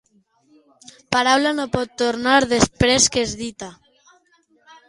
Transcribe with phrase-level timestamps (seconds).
[1.15, 3.73] Paraula no pot tornar, després que és dita.